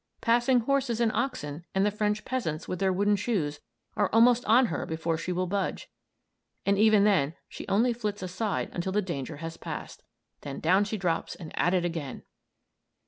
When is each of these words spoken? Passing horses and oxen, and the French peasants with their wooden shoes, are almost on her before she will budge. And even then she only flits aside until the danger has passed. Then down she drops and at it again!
Passing 0.19 0.61
horses 0.61 0.99
and 0.99 1.11
oxen, 1.11 1.63
and 1.75 1.85
the 1.85 1.91
French 1.91 2.25
peasants 2.25 2.67
with 2.67 2.79
their 2.79 2.91
wooden 2.91 3.15
shoes, 3.15 3.59
are 3.95 4.09
almost 4.11 4.43
on 4.45 4.65
her 4.65 4.83
before 4.87 5.15
she 5.15 5.31
will 5.31 5.45
budge. 5.45 5.91
And 6.65 6.79
even 6.79 7.03
then 7.03 7.35
she 7.47 7.67
only 7.67 7.93
flits 7.93 8.23
aside 8.23 8.71
until 8.73 8.91
the 8.93 9.03
danger 9.03 9.35
has 9.37 9.57
passed. 9.57 10.01
Then 10.39 10.59
down 10.59 10.85
she 10.85 10.97
drops 10.97 11.35
and 11.35 11.51
at 11.55 11.75
it 11.75 11.85
again! 11.85 12.23